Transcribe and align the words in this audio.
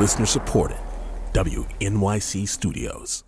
Listener 0.00 0.24
supported. 0.24 0.78
WNYC 1.34 2.48
Studios. 2.48 3.22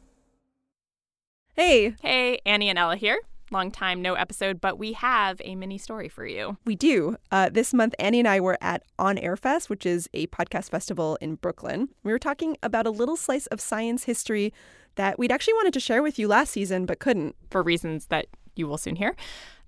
Hey, 1.54 1.94
Hey, 2.00 2.38
Annie 2.46 2.70
and 2.70 2.78
Elah 2.78 2.96
here. 2.96 3.20
Long 3.50 3.70
time 3.70 4.00
no 4.00 4.14
episode, 4.14 4.58
but 4.58 4.78
we 4.78 4.94
have 4.94 5.38
a 5.44 5.54
mini 5.54 5.76
story 5.76 6.08
for 6.08 6.24
you. 6.24 6.56
we 6.64 6.74
do. 6.74 7.18
Uh, 7.30 7.50
this 7.50 7.74
month, 7.74 7.94
Annie 7.98 8.20
and 8.20 8.26
I 8.26 8.40
were 8.40 8.56
at 8.62 8.84
On 8.98 9.18
Air 9.18 9.36
Fest, 9.36 9.68
which 9.68 9.84
is 9.84 10.08
a 10.14 10.28
podcast 10.28 10.70
festival 10.70 11.18
in 11.20 11.34
Brooklyn. 11.34 11.90
We 12.04 12.10
were 12.10 12.18
talking 12.18 12.56
about 12.62 12.86
a 12.86 12.90
little 12.90 13.18
slice 13.18 13.46
of 13.48 13.60
science 13.60 14.04
history 14.04 14.54
that 14.94 15.18
we'd 15.18 15.30
actually 15.30 15.52
wanted 15.54 15.74
to 15.74 15.80
share 15.80 16.02
with 16.02 16.18
you 16.18 16.26
last 16.26 16.52
season, 16.52 16.86
but 16.86 17.00
couldn't. 17.00 17.36
for 17.50 17.62
reasons 17.62 18.06
that 18.06 18.28
you 18.56 18.66
will 18.66 18.78
soon 18.78 18.96
hear. 18.96 19.14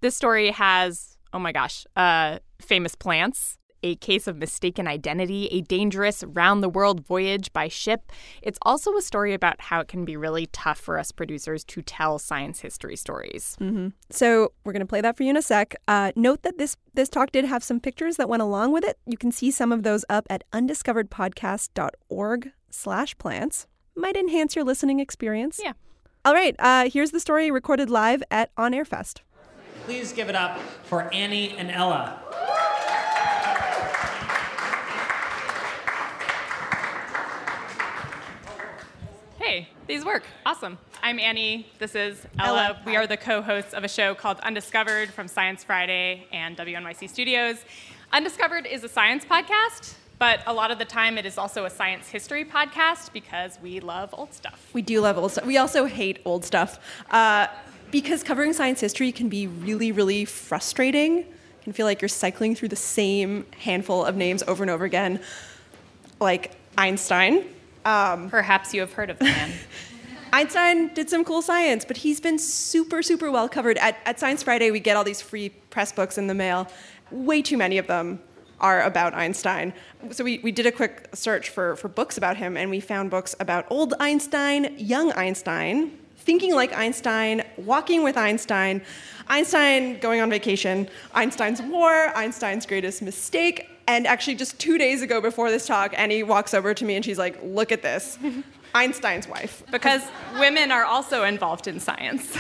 This 0.00 0.16
story 0.16 0.52
has, 0.52 1.18
oh 1.34 1.39
my 1.39 1.52
gosh, 1.52 1.84
uh, 1.96 2.39
famous 2.62 2.94
plants, 2.94 3.58
a 3.84 3.94
case 3.96 4.26
of 4.26 4.38
mistaken 4.38 4.88
identity, 4.88 5.46
a 5.52 5.61
dangerous 5.61 6.25
round 6.26 6.62
the 6.62 6.68
world 6.68 7.06
voyage 7.06 7.52
by 7.52 7.68
ship. 7.68 8.11
It's 8.42 8.58
also 8.62 8.96
a 8.96 9.02
story 9.02 9.34
about 9.34 9.61
how 9.61 9.80
it 9.80 9.88
can 9.88 10.04
be 10.04 10.16
really 10.16 10.46
tough 10.46 10.79
for 10.79 10.98
us 10.98 11.12
producers 11.12 11.62
to 11.64 11.82
tell 11.82 12.18
science 12.18 12.61
history 12.61 12.96
stories. 12.96 13.56
So 14.11 14.52
we're 14.64 14.72
going 14.72 14.80
to 14.80 14.86
play 14.86 15.02
that 15.02 15.16
for 15.16 15.22
you 15.22 15.30
in 15.30 15.36
a 15.36 15.42
sec. 15.42 15.76
Uh, 15.86 16.12
note 16.16 16.42
that 16.42 16.58
this 16.58 16.76
this 16.94 17.08
talk 17.08 17.30
did 17.30 17.44
have 17.44 17.62
some 17.62 17.78
pictures 17.78 18.16
that 18.16 18.28
went 18.28 18.42
along 18.42 18.72
with 18.72 18.84
it. 18.84 18.98
You 19.06 19.18
can 19.18 19.30
see 19.30 19.50
some 19.50 19.70
of 19.70 19.82
those 19.82 20.04
up 20.08 20.26
at 20.30 20.44
undiscoveredpodcast.org 20.53 22.53
slash 22.70 23.18
plants. 23.18 23.66
Might 23.96 24.16
enhance 24.16 24.56
your 24.56 24.64
listening 24.64 24.98
experience. 24.98 25.61
Yeah. 25.62 25.72
All 26.25 26.32
right, 26.32 26.56
uh, 26.58 26.89
here's 26.90 27.11
the 27.11 27.20
story 27.20 27.50
recorded 27.50 27.90
live 27.90 28.22
at 28.30 28.50
On 28.56 28.72
Air 28.72 28.86
Fest. 28.86 29.20
Please 29.84 30.14
give 30.14 30.30
it 30.30 30.34
up 30.34 30.58
for 30.84 31.12
Annie 31.12 31.54
and 31.58 31.70
Elah. 31.70 32.19
Hey, 40.05 40.10
these 40.10 40.14
work. 40.14 40.24
Awesome. 40.44 40.78
I'm 41.02 41.19
Annie. 41.19 41.66
This 41.78 41.94
is 41.94 42.27
Elah. 42.38 42.66
Elah. 42.66 42.83
We 42.84 42.97
are 42.97 43.06
the 43.06 43.16
co 43.16 43.41
hosts 43.41 43.72
of 43.72 43.84
a 43.84 43.88
show 43.88 44.14
called 44.14 44.38
Undiscovered 44.41 45.10
from 45.10 45.28
Science 45.28 45.64
Friday 45.64 46.27
and 46.30 46.56
WNYC 46.56 47.08
Studios. 47.08 47.64
Undiscovered 48.12 48.66
is 48.66 48.84
a 48.84 48.88
science 48.88 49.25
podcast, 49.25 49.94
but 50.19 50.41
a 50.47 50.52
lot 50.52 50.70
of 50.70 50.78
the 50.78 50.84
time 50.84 51.16
it 51.16 51.25
is 51.25 51.38
also 51.38 51.64
a 51.64 51.70
science 51.70 52.08
history 52.08 52.44
podcast 52.44 53.12
because 53.14 53.58
we 53.62 53.80
love 53.80 54.10
old 54.12 54.34
stuff. 54.34 54.69
We 54.75 54.82
do 54.82 55.00
love 55.00 55.16
old 55.16 55.32
stuff. 55.32 55.47
We 55.47 55.56
also 55.56 55.86
hate 55.86 56.20
old 56.27 56.44
stuff 56.44 56.78
uh, 57.10 57.47
because 57.91 58.22
covering 58.22 58.52
science 58.52 58.80
history 58.80 59.10
can 59.10 59.30
be 59.30 59.47
really, 59.47 59.91
really 59.91 60.27
frustrating. 60.27 61.19
You 61.19 61.27
can 61.62 61.72
feel 61.72 61.86
like 61.86 62.02
you're 62.02 62.08
cycling 62.10 62.55
through 62.55 62.69
the 62.69 62.77
same 62.77 63.47
handful 63.58 64.05
of 64.05 64.16
names 64.16 64.42
over 64.42 64.62
and 64.62 64.70
over 64.70 64.84
again, 64.84 65.20
like 66.20 66.52
Einstein. 66.77 67.44
Um, 67.86 68.28
Perhaps 68.30 68.72
you 68.75 68.80
have 68.80 68.92
heard 68.92 69.10
of 69.10 69.19
the 69.19 69.25
man. 69.25 69.50
Einstein 70.35 70.93
did 70.95 71.09
some 71.09 71.25
cool 71.25 71.43
science, 71.43 71.85
but 71.85 71.97
he's 71.97 72.21
been 72.21 72.41
super, 72.41 73.05
super 73.05 73.31
well 73.31 73.49
covered. 73.49 73.79
At, 73.79 73.99
at 74.05 74.19
Science 74.19 74.43
Friday, 74.43 74.73
we 74.73 74.81
get 74.81 74.97
all 74.97 75.05
these 75.05 75.23
free 75.23 75.51
press 75.71 75.93
books 75.93 76.19
in 76.19 76.27
the 76.27 76.35
mail. 76.35 76.67
Way 77.13 77.41
too 77.41 77.57
many 77.57 77.79
of 77.79 77.87
them 77.87 78.21
are 78.59 78.83
about 78.83 79.15
Einstein. 79.15 79.73
So 80.11 80.25
we, 80.25 80.41
we 80.41 80.51
did 80.51 80.67
a 80.67 80.73
quick 80.73 81.09
search 81.15 81.51
for, 81.51 81.77
for 81.77 81.87
books 81.87 82.19
about 82.19 82.37
him, 82.37 82.57
and 82.57 82.69
we 82.69 82.81
found 82.81 83.12
books 83.12 83.37
about 83.39 83.65
old 83.71 83.95
Einstein, 84.01 84.75
young 84.77 85.12
Einstein, 85.12 85.97
thinking 86.17 86.53
like 86.53 86.77
Einstein, 86.77 87.45
walking 87.57 88.03
with 88.03 88.17
Einstein, 88.17 88.83
Einstein 89.29 90.01
going 90.01 90.21
on 90.21 90.31
vacation, 90.31 90.89
Einstein's 91.15 91.62
war, 91.62 92.11
Einstein's 92.17 92.67
greatest 92.67 93.03
mistake. 93.03 93.69
And 93.87 94.05
actually, 94.05 94.35
just 94.35 94.59
two 94.59 94.79
days 94.79 95.01
ago 95.01 95.21
before 95.21 95.53
this 95.53 95.65
talk, 95.65 95.97
Annie 95.97 96.25
walks 96.25 96.55
over 96.55 96.75
to 96.75 96.85
me 96.85 96.97
and 96.97 97.05
she's 97.05 97.19
like, 97.19 97.39
Look 97.45 97.71
at 97.71 97.83
this. 97.83 98.19
Einstein's 98.75 99.28
wife. 99.28 99.62
because 99.70 100.03
women 100.39 100.70
are 100.72 100.84
also 100.84 101.25
involved 101.25 101.69
in 101.69 101.78
science. 101.81 102.37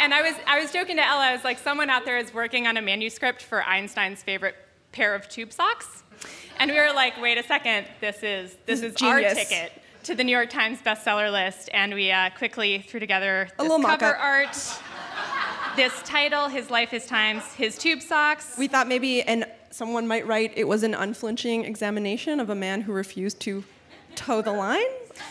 and 0.00 0.14
I 0.14 0.22
was, 0.22 0.34
I 0.46 0.60
was 0.60 0.72
joking 0.72 0.96
to 0.96 1.02
Elah, 1.02 1.26
I 1.26 1.32
was 1.32 1.44
like, 1.44 1.58
someone 1.58 1.90
out 1.90 2.04
there 2.04 2.18
is 2.18 2.32
working 2.32 2.66
on 2.66 2.76
a 2.76 2.82
manuscript 2.82 3.42
for 3.42 3.62
Einstein's 3.64 4.22
favorite 4.22 4.54
pair 4.92 5.14
of 5.14 5.28
tube 5.28 5.52
socks. 5.52 6.04
And 6.58 6.70
we 6.70 6.78
were 6.78 6.92
like, 6.92 7.20
wait 7.20 7.38
a 7.38 7.42
second, 7.42 7.86
this 8.00 8.22
is, 8.22 8.56
this 8.66 8.82
is 8.82 8.94
our 9.02 9.20
ticket 9.20 9.72
to 10.04 10.14
the 10.14 10.24
New 10.24 10.32
York 10.32 10.50
Times 10.50 10.78
bestseller 10.80 11.30
list. 11.32 11.68
And 11.72 11.94
we 11.94 12.10
uh, 12.10 12.30
quickly 12.30 12.80
threw 12.80 13.00
together 13.00 13.42
A 13.42 13.62
this 13.62 13.70
little 13.70 13.80
cover 13.82 14.06
mock-up. 14.06 14.20
art, 14.20 14.80
this 15.76 16.02
title, 16.02 16.48
His 16.48 16.70
Life, 16.70 16.90
His 16.90 17.06
Times, 17.06 17.42
His 17.54 17.76
Tube 17.78 18.02
Socks. 18.02 18.56
We 18.58 18.68
thought 18.68 18.88
maybe 18.88 19.22
and 19.22 19.46
someone 19.70 20.06
might 20.06 20.26
write 20.26 20.52
it 20.56 20.66
was 20.68 20.82
an 20.82 20.94
unflinching 20.94 21.64
examination 21.64 22.40
of 22.40 22.50
a 22.50 22.54
man 22.54 22.82
who 22.82 22.92
refused 22.92 23.40
to 23.40 23.64
toe 24.16 24.42
the 24.42 24.52
line. 24.52 24.82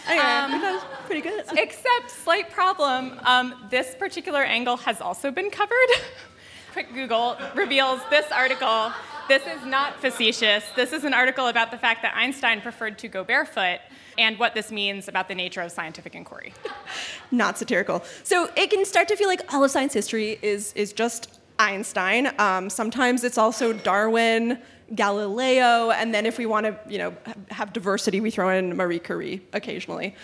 Anyway, 0.07 0.25
Um, 0.25 0.53
it 0.53 0.61
was 0.73 0.83
pretty 1.05 1.21
good. 1.21 1.43
Except, 1.57 2.09
slight 2.09 2.49
problem, 2.51 3.19
um, 3.23 3.67
this 3.69 3.95
particular 3.95 4.41
angle 4.43 4.77
has 4.77 5.01
also 5.01 5.31
been 5.31 5.49
covered. 5.49 5.89
Quick 6.73 6.93
Google 6.93 7.37
reveals 7.55 7.99
this 8.09 8.31
article. 8.31 8.91
This 9.27 9.43
is 9.45 9.63
not 9.65 9.99
facetious. 10.01 10.63
This 10.75 10.91
is 10.93 11.03
an 11.03 11.13
article 11.13 11.47
about 11.47 11.71
the 11.71 11.77
fact 11.77 12.01
that 12.01 12.15
Einstein 12.15 12.61
preferred 12.61 12.97
to 12.99 13.07
go 13.07 13.23
barefoot 13.23 13.79
and 14.17 14.37
what 14.39 14.53
this 14.55 14.71
means 14.71 15.07
about 15.07 15.27
the 15.27 15.35
nature 15.35 15.61
of 15.61 15.71
scientific 15.71 16.15
inquiry. 16.15 16.53
Not 17.31 17.57
satirical. 17.57 18.03
So 18.23 18.49
it 18.55 18.69
can 18.71 18.85
start 18.85 19.07
to 19.09 19.15
feel 19.15 19.27
like 19.27 19.53
all 19.53 19.63
of 19.63 19.71
science 19.71 19.93
history 19.93 20.39
is 20.41 20.73
is 20.73 20.93
just 20.93 21.39
Einstein. 21.59 22.31
Um, 22.39 22.69
sometimes 22.69 23.23
it's 23.23 23.37
also 23.37 23.71
Darwin, 23.73 24.59
Galileo, 24.95 25.91
and 25.91 26.13
then 26.13 26.25
if 26.25 26.37
we 26.37 26.45
want 26.45 26.65
to, 26.65 26.77
you 26.87 26.97
know, 26.97 27.15
have 27.49 27.73
diversity, 27.73 28.19
we 28.21 28.31
throw 28.31 28.49
in 28.49 28.75
Marie 28.75 28.99
Curie 28.99 29.41
occasionally. 29.53 30.15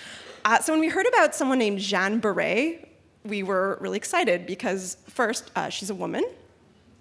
Uh, 0.44 0.60
so 0.60 0.74
when 0.74 0.80
we 0.80 0.90
heard 0.90 1.08
about 1.08 1.34
someone 1.34 1.58
named 1.58 1.80
Jeanne 1.80 2.22
Baret, 2.22 2.88
we 3.24 3.44
were 3.44 3.78
really 3.82 3.98
excited 3.98 4.46
because 4.46 4.98
first, 5.10 5.52
uh, 5.56 5.70
she's 5.70 5.90
a 5.90 5.96
woman. 5.96 6.24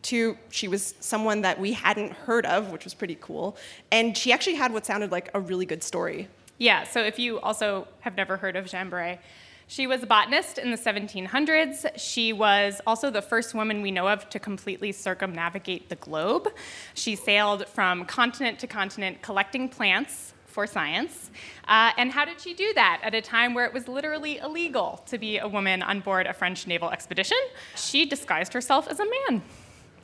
Two, 0.03 0.37
she 0.51 0.69
was 0.69 0.95
someone 1.01 1.43
that 1.43 1.59
we 1.61 1.73
hadn't 1.73 2.13
heard 2.13 2.47
of, 2.47 2.71
which 2.71 2.85
was 2.85 2.95
pretty 2.95 3.17
cool. 3.21 3.57
And 3.91 4.17
she 4.17 4.33
actually 4.33 4.57
had 4.57 4.73
what 4.73 4.87
sounded 4.87 5.11
like 5.11 5.31
a 5.35 5.41
really 5.41 5.67
good 5.67 5.83
story. 5.83 6.29
Yeah, 6.59 6.85
so 6.85 7.03
if 7.03 7.19
you 7.19 7.41
also 7.41 7.89
have 8.01 8.17
never 8.17 8.37
heard 8.37 8.57
of 8.57 8.67
Jeanne 8.67 8.91
Baret, 8.91 9.19
she 9.67 9.87
was 9.87 10.03
a 10.03 10.07
botanist 10.07 10.59
in 10.59 10.71
the 10.71 10.77
1700s. 10.77 11.87
She 11.97 12.33
was 12.33 12.81
also 12.87 13.11
the 13.11 13.23
first 13.23 13.55
woman 13.55 13.83
we 13.83 13.91
know 13.91 14.09
of 14.09 14.29
to 14.31 14.39
completely 14.39 14.93
circumnavigate 14.93 15.89
the 15.89 15.97
globe. 15.97 16.49
She 16.95 17.17
sailed 17.17 17.67
from 17.69 18.05
continent 18.05 18.59
to 18.61 18.67
continent 18.67 19.23
collecting 19.23 19.69
plants 19.69 20.35
for 20.47 20.67
science. 20.67 21.31
Uh, 21.67 21.91
and 21.99 22.13
how 22.13 22.25
did 22.25 22.41
she 22.41 22.55
do 22.55 22.73
that 22.75 23.01
at 23.03 23.15
a 23.15 23.21
time 23.21 23.55
where 23.55 23.65
it 23.65 23.73
was 23.73 23.89
literally 23.89 24.39
illegal 24.39 25.03
to 25.07 25.19
be 25.19 25.39
a 25.39 25.49
woman 25.49 25.83
on 25.83 26.01
board 26.01 26.27
a 26.27 26.33
French 26.33 26.67
naval 26.67 26.91
expedition? 26.91 27.39
She 27.75 28.07
disguised 28.07 28.53
herself 28.53 28.87
as 28.87 29.01
a 29.01 29.05
man. 29.05 29.43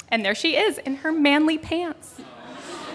And 0.08 0.24
there 0.24 0.34
she 0.34 0.56
is 0.56 0.78
in 0.78 0.96
her 0.96 1.12
manly 1.12 1.58
pants. 1.58 2.20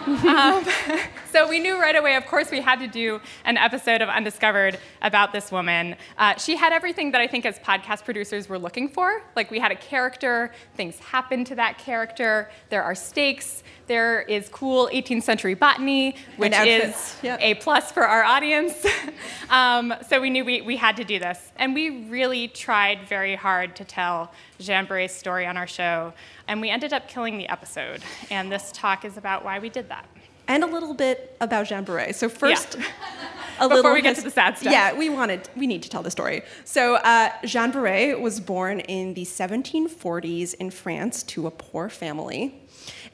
Um, 0.07 0.63
so 1.35 1.49
we 1.49 1.59
knew 1.59 1.77
right 1.77 1.97
away, 1.97 2.15
of 2.15 2.25
course, 2.27 2.49
we 2.49 2.61
had 2.61 2.79
to 2.79 2.87
do 2.87 3.19
an 3.43 3.57
episode 3.57 4.01
of 4.01 4.07
Undiscovered 4.07 4.79
about 5.01 5.33
this 5.33 5.51
woman. 5.51 5.97
Uh, 6.17 6.37
she 6.37 6.55
had 6.55 6.71
everything 6.71 7.11
that 7.11 7.19
I 7.19 7.27
think 7.27 7.45
as 7.45 7.59
podcast 7.59 8.05
producers 8.05 8.47
were 8.47 8.57
looking 8.57 8.87
for. 8.87 9.21
Like 9.35 9.51
we 9.51 9.59
had 9.59 9.69
a 9.69 9.75
character, 9.75 10.53
things 10.75 10.97
happen 10.99 11.43
to 11.43 11.55
that 11.55 11.77
character, 11.77 12.49
there 12.69 12.83
are 12.83 12.95
stakes, 12.95 13.63
there 13.87 14.21
is 14.21 14.47
cool 14.47 14.89
18th 14.93 15.23
century 15.23 15.55
botany, 15.55 16.15
which 16.37 16.53
is 16.53 17.17
yep. 17.21 17.37
a 17.41 17.55
plus 17.55 17.91
for 17.91 18.07
our 18.07 18.23
audience. 18.23 18.85
um, 19.49 19.93
so 20.07 20.21
we 20.21 20.29
knew 20.29 20.45
we, 20.45 20.61
we 20.61 20.77
had 20.77 20.95
to 20.95 21.03
do 21.03 21.19
this. 21.19 21.51
And 21.57 21.75
we 21.75 22.07
really 22.07 22.47
tried 22.47 23.09
very 23.09 23.35
hard 23.35 23.75
to 23.75 23.83
tell 23.83 24.31
Jean 24.57 24.87
Baret's 24.87 25.13
story 25.13 25.45
on 25.45 25.57
our 25.57 25.67
show. 25.67 26.13
And 26.47 26.61
we 26.61 26.69
ended 26.69 26.93
up 26.93 27.09
killing 27.09 27.37
the 27.37 27.49
episode. 27.49 28.01
And 28.31 28.49
this 28.49 28.71
talk 28.71 29.03
is 29.03 29.17
about 29.17 29.43
why 29.43 29.59
we 29.59 29.67
did 29.67 29.89
that. 29.89 30.07
And 30.47 30.63
a 30.63 30.67
little 30.67 30.93
bit 30.93 31.35
about 31.41 31.67
Jean 31.67 31.85
Baret. 31.85 32.15
So 32.15 32.29
first, 32.29 32.75
Yeah. 32.77 32.85
a 33.59 33.69
Before 33.69 33.93
we 33.93 34.01
get 34.01 34.15
to 34.17 34.21
the 34.21 34.29
sad 34.29 34.57
stuff. 34.57 34.71
Yeah, 34.71 34.97
we 34.97 35.09
wanted 35.09 35.47
we 35.55 35.67
need 35.67 35.83
to 35.83 35.89
tell 35.89 36.03
the 36.03 36.11
story. 36.11 36.43
So 36.65 36.95
uh, 36.95 37.29
Jean 37.45 37.71
Barret 37.71 38.19
was 38.19 38.39
born 38.39 38.81
in 38.81 39.13
the 39.13 39.23
1740s 39.23 40.53
in 40.55 40.71
France 40.71 41.23
to 41.23 41.47
a 41.47 41.51
poor 41.51 41.89
family, 41.89 42.61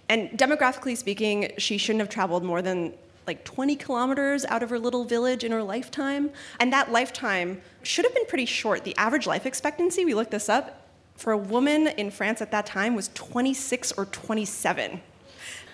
and 0.09 0.29
demographically 0.31 0.97
speaking, 0.97 1.51
she 1.57 1.77
shouldn't 1.77 2.01
have 2.01 2.09
traveled 2.09 2.43
more 2.43 2.61
than 2.61 2.93
like 3.27 3.43
20 3.45 3.75
kilometers 3.75 4.45
out 4.45 4.63
of 4.63 4.69
her 4.69 4.79
little 4.79 5.05
village 5.05 5.43
in 5.43 5.51
her 5.51 5.61
lifetime. 5.61 6.31
And 6.59 6.73
that 6.73 6.91
lifetime 6.91 7.61
should 7.83 8.03
have 8.03 8.13
been 8.13 8.25
pretty 8.25 8.45
short. 8.45 8.83
The 8.83 8.97
average 8.97 9.27
life 9.27 9.45
expectancy, 9.45 10.05
we 10.05 10.13
looked 10.15 10.31
this 10.31 10.49
up, 10.49 10.87
for 11.15 11.31
a 11.31 11.37
woman 11.37 11.87
in 11.87 12.09
France 12.09 12.41
at 12.41 12.51
that 12.51 12.65
time 12.65 12.95
was 12.95 13.09
26 13.13 13.91
or 13.93 14.05
27. 14.05 14.99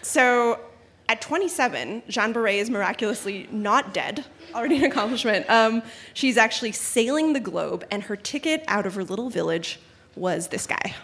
So 0.02 0.60
at 1.10 1.22
27, 1.22 2.04
Jeanne 2.10 2.34
Baret 2.34 2.56
is 2.56 2.70
miraculously 2.70 3.48
not 3.52 3.94
dead, 3.94 4.26
already 4.54 4.78
an 4.78 4.84
accomplishment. 4.84 5.50
Um, 5.50 5.82
she's 6.14 6.38
actually 6.38 6.74
sailing 6.74 7.34
the 7.34 7.40
globe, 7.40 7.86
and 7.90 8.04
her 8.04 8.16
ticket 8.16 8.64
out 8.68 8.86
of 8.86 8.96
her 8.96 9.04
little 9.04 9.30
village 9.30 9.80
was 10.16 10.48
this 10.48 10.68
guy, 10.68 10.96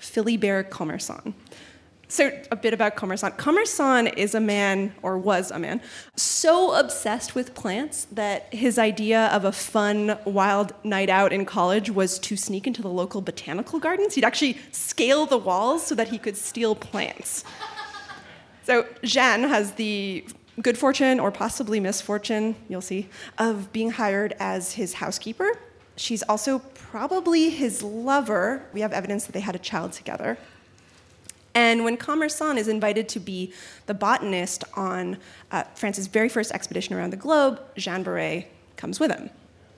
Philibert 0.00 0.70
Commerson. 0.70 1.34
So, 2.08 2.30
a 2.50 2.56
bit 2.56 2.72
about 2.72 2.96
Commerson. 2.96 3.32
Commerson 3.32 4.06
is 4.06 4.34
a 4.34 4.40
man, 4.40 4.94
or 5.02 5.18
was 5.18 5.50
a 5.50 5.58
man, 5.58 5.80
so 6.14 6.74
obsessed 6.78 7.34
with 7.34 7.54
plants 7.54 8.06
that 8.12 8.52
his 8.54 8.78
idea 8.78 9.26
of 9.26 9.44
a 9.44 9.52
fun, 9.52 10.16
wild 10.24 10.74
night 10.84 11.10
out 11.10 11.32
in 11.32 11.44
college 11.44 11.90
was 11.90 12.18
to 12.20 12.36
sneak 12.36 12.66
into 12.66 12.82
the 12.82 12.88
local 12.88 13.20
botanical 13.20 13.80
gardens. 13.80 14.14
He'd 14.14 14.24
actually 14.24 14.58
scale 14.70 15.26
the 15.26 15.38
walls 15.38 15.86
so 15.86 15.94
that 15.96 16.08
he 16.08 16.18
could 16.18 16.36
steal 16.36 16.74
plants. 16.76 17.42
So, 18.64 18.86
Jeanne 19.02 19.44
has 19.44 19.72
the 19.72 20.24
good 20.62 20.78
fortune, 20.78 21.20
or 21.20 21.30
possibly 21.30 21.80
misfortune, 21.80 22.56
you'll 22.68 22.80
see, 22.80 23.08
of 23.38 23.72
being 23.72 23.90
hired 23.90 24.34
as 24.38 24.72
his 24.72 24.94
housekeeper. 24.94 25.58
She's 25.96 26.22
also 26.22 26.60
probably 26.74 27.50
his 27.50 27.82
lover. 27.82 28.64
We 28.72 28.80
have 28.80 28.92
evidence 28.92 29.26
that 29.26 29.32
they 29.32 29.40
had 29.40 29.54
a 29.54 29.58
child 29.58 29.92
together. 29.92 30.38
And 31.54 31.84
when 31.84 31.96
Commerson 31.96 32.58
is 32.58 32.66
invited 32.66 33.08
to 33.10 33.20
be 33.20 33.52
the 33.86 33.94
botanist 33.94 34.64
on 34.74 35.18
uh, 35.52 35.64
France's 35.74 36.08
very 36.08 36.28
first 36.28 36.50
expedition 36.52 36.94
around 36.94 37.10
the 37.10 37.16
globe, 37.16 37.60
Jeanne 37.76 38.04
Baret 38.04 38.46
comes 38.76 38.98
with 38.98 39.12
him. 39.12 39.30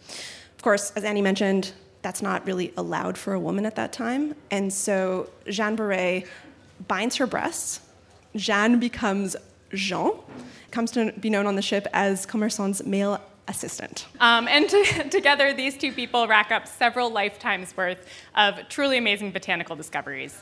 Of 0.09 0.63
course, 0.63 0.91
as 0.93 1.05
Annie 1.05 1.23
mentioned, 1.23 1.73
that's 2.01 2.23
not 2.23 2.47
really 2.47 2.73
allowed 2.77 3.19
for 3.19 3.35
a 3.35 3.41
woman 3.41 3.67
at 3.67 3.77
that 3.77 3.93
time. 3.93 4.35
And 4.51 4.73
so 4.73 5.29
Jeanne 5.49 5.77
Baret 5.77 6.27
binds 6.89 7.17
her 7.17 7.27
breasts. 7.27 7.81
Jeanne 8.37 8.79
becomes 8.79 9.37
Jean, 9.73 10.13
comes 10.71 10.91
to 10.93 11.13
be 11.13 11.31
known 11.31 11.47
on 11.47 11.57
the 11.57 11.63
ship 11.63 11.87
as 11.93 12.27
Commerson's 12.27 12.85
male 12.85 13.21
assistant. 13.49 14.07
Um, 14.21 14.49
and 14.49 14.69
to, 14.69 15.09
together, 15.11 15.53
these 15.53 15.77
two 15.77 15.93
people 15.93 16.27
rack 16.27 16.51
up 16.51 16.67
several 16.67 17.11
lifetimes 17.11 17.77
worth 17.77 18.07
of 18.35 18.69
truly 18.69 18.99
amazing 18.99 19.31
botanical 19.31 19.77
discoveries. 19.77 20.41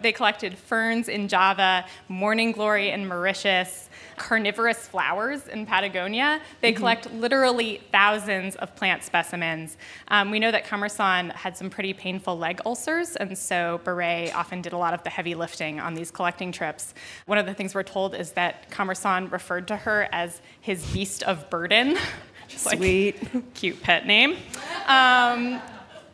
They 0.00 0.12
collected 0.12 0.56
ferns 0.56 1.08
in 1.08 1.28
Java, 1.28 1.84
morning 2.08 2.52
glory 2.52 2.90
in 2.90 3.06
Mauritius, 3.06 3.88
carnivorous 4.16 4.86
flowers 4.86 5.48
in 5.48 5.66
Patagonia. 5.66 6.40
They 6.60 6.70
mm-hmm. 6.70 6.78
collect 6.78 7.12
literally 7.12 7.82
thousands 7.92 8.56
of 8.56 8.74
plant 8.76 9.02
specimens. 9.02 9.76
Um, 10.08 10.30
we 10.30 10.38
know 10.38 10.50
that 10.50 10.66
Commerson 10.66 11.30
had 11.30 11.56
some 11.56 11.70
pretty 11.70 11.92
painful 11.92 12.38
leg 12.38 12.60
ulcers, 12.66 13.16
and 13.16 13.36
so 13.36 13.80
Baret 13.84 14.34
often 14.34 14.62
did 14.62 14.72
a 14.72 14.78
lot 14.78 14.94
of 14.94 15.02
the 15.02 15.10
heavy 15.10 15.34
lifting 15.34 15.80
on 15.80 15.94
these 15.94 16.10
collecting 16.10 16.52
trips. 16.52 16.94
One 17.26 17.38
of 17.38 17.46
the 17.46 17.54
things 17.54 17.74
we're 17.74 17.82
told 17.82 18.14
is 18.14 18.32
that 18.32 18.70
Commerson 18.70 19.28
referred 19.30 19.68
to 19.68 19.76
her 19.76 20.08
as 20.12 20.40
his 20.60 20.84
beast 20.92 21.22
of 21.22 21.48
burden. 21.50 21.96
Sweet. 22.48 23.34
Like, 23.34 23.54
cute 23.54 23.82
pet 23.82 24.06
name. 24.06 24.36
Um, 24.86 25.60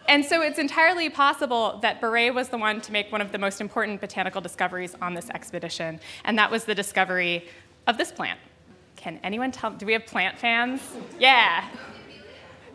and 0.08 0.24
so 0.24 0.42
it's 0.42 0.58
entirely 0.58 1.08
possible 1.08 1.78
that 1.82 2.00
Baret 2.00 2.34
was 2.34 2.48
the 2.48 2.58
one 2.58 2.80
to 2.82 2.92
make 2.92 3.10
one 3.12 3.20
of 3.20 3.32
the 3.32 3.38
most 3.38 3.60
important 3.60 4.00
botanical 4.00 4.40
discoveries 4.40 4.94
on 5.00 5.14
this 5.14 5.30
expedition, 5.30 6.00
and 6.24 6.38
that 6.38 6.50
was 6.50 6.64
the 6.64 6.74
discovery 6.74 7.48
of 7.86 7.98
this 7.98 8.12
plant. 8.12 8.38
Can 8.96 9.18
anyone 9.22 9.50
tell? 9.50 9.70
Do 9.70 9.86
we 9.86 9.92
have 9.92 10.06
plant 10.06 10.38
fans? 10.38 10.80
Yeah. 11.18 11.68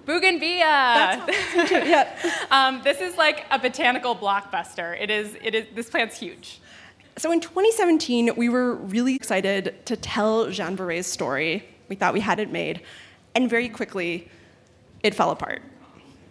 Bougainvillea. 0.06 1.26
yeah. 1.70 2.46
um, 2.52 2.82
this 2.84 3.02
is 3.02 3.18
like 3.18 3.46
a 3.52 3.60
botanical 3.60 4.16
blockbuster. 4.16 5.00
It 5.00 5.10
is, 5.10 5.36
it 5.44 5.54
is, 5.54 5.68
this 5.76 5.90
plant's 5.90 6.18
huge. 6.18 6.62
So 7.18 7.32
in 7.32 7.42
2017, 7.42 8.36
we 8.36 8.48
were 8.48 8.76
really 8.76 9.16
excited 9.16 9.86
to 9.86 9.98
tell 9.98 10.50
Jean 10.50 10.78
Baret's 10.78 11.08
story. 11.08 11.68
We 11.90 11.96
thought 11.96 12.14
we 12.14 12.20
had 12.20 12.40
it 12.40 12.52
made. 12.52 12.82
And 13.36 13.50
very 13.50 13.70
quickly, 13.70 14.30
it 15.04 15.14
fell 15.14 15.32
apart 15.32 15.62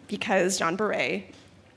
because 0.09 0.59
Jeanne 0.59 0.77
Baret 0.77 1.25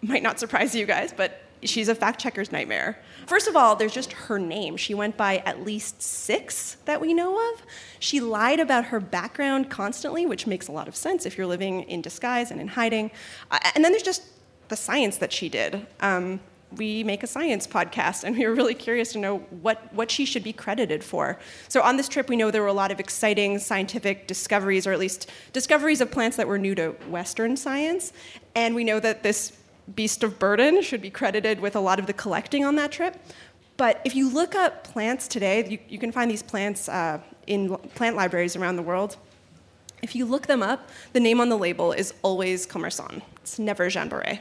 might 0.02 0.24
not 0.24 0.40
surprise 0.40 0.76
you 0.76 0.86
guys, 0.86 1.14
but 1.16 1.42
she's 1.64 1.90
a 1.90 1.96
fact 1.96 2.20
checker's 2.22 2.52
nightmare. 2.52 3.00
First 3.28 3.48
of 3.48 3.56
all, 3.56 3.76
there's 3.76 3.94
just 3.94 4.14
her 4.14 4.40
name. 4.40 4.78
She 4.78 4.94
went 4.94 5.18
by 5.18 5.38
at 5.40 5.64
least 5.64 6.02
six 6.02 6.78
that 6.86 7.02
we 7.02 7.14
know 7.14 7.38
of. 7.52 7.64
She 8.00 8.20
lied 8.22 8.60
about 8.60 8.86
her 8.86 9.00
background 9.00 9.70
constantly, 9.70 10.26
which 10.26 10.48
makes 10.48 10.68
a 10.68 10.72
lot 10.72 10.88
of 10.88 10.96
sense 10.96 11.26
if 11.26 11.38
you're 11.38 11.48
living 11.48 11.84
in 11.84 12.02
disguise 12.02 12.52
and 12.52 12.62
in 12.62 12.70
hiding. 12.70 13.12
Uh, 13.52 13.60
and 13.76 13.84
then 13.84 13.92
there's 13.92 14.04
just 14.04 14.24
the 14.70 14.78
science 14.78 15.18
that 15.18 15.34
she 15.34 15.50
did. 15.50 15.86
Um, 16.00 16.40
we 16.78 17.04
make 17.04 17.24
a 17.24 17.28
science 17.28 17.66
podcast, 17.66 18.24
and 18.24 18.38
we 18.38 18.46
were 18.46 18.54
really 18.54 18.74
curious 18.74 19.12
to 19.14 19.20
know 19.20 19.40
what, 19.62 19.92
what 19.94 20.12
she 20.12 20.26
should 20.26 20.44
be 20.44 20.54
credited 20.54 21.04
for. 21.04 21.40
So, 21.68 21.82
on 21.82 21.98
this 21.98 22.08
trip, 22.08 22.30
we 22.30 22.36
know 22.36 22.52
there 22.52 22.62
were 22.62 22.68
a 22.68 22.74
lot 22.74 22.92
of 22.92 23.00
exciting 23.00 23.60
scientific 23.60 24.28
discoveries, 24.28 24.86
or 24.86 24.94
at 24.94 25.00
least 25.00 25.30
discoveries 25.54 26.02
of 26.02 26.12
plants 26.12 26.38
that 26.38 26.48
were 26.48 26.58
new 26.58 26.76
to 26.76 26.90
Western 27.10 27.58
science. 27.58 28.14
And 28.56 28.76
we 28.76 28.84
know 28.84 29.00
that 29.00 29.24
this 29.24 29.54
beast 29.96 30.24
of 30.24 30.38
burden 30.38 30.82
should 30.82 31.02
be 31.02 31.10
credited 31.10 31.60
with 31.60 31.76
a 31.76 31.80
lot 31.80 32.00
of 32.00 32.06
the 32.06 32.14
collecting 32.14 32.64
on 32.64 32.76
that 32.76 32.92
trip. 32.92 33.18
But 33.78 34.02
if 34.04 34.16
you 34.16 34.30
look 34.30 34.56
up 34.56 34.84
plants 34.84 35.28
today, 35.28 35.68
you, 35.68 35.80
you 35.88 35.98
can 35.98 36.12
find 36.12 36.30
these 36.30 36.44
plants 36.44 36.90
uh, 36.90 37.20
in 37.48 37.76
plant 37.96 38.16
libraries 38.16 38.56
around 38.56 38.76
the 38.76 38.84
world. 38.84 39.18
If 40.02 40.16
you 40.16 40.26
look 40.26 40.48
them 40.48 40.62
up, 40.62 40.90
the 41.14 41.20
name 41.20 41.42
on 41.42 41.50
the 41.50 41.58
label 41.58 41.92
is 41.92 42.14
always 42.22 42.66
Commerson. 42.66 43.22
It's 43.42 43.58
never 43.58 43.90
Jeanne 43.90 44.10
Baret. 44.10 44.40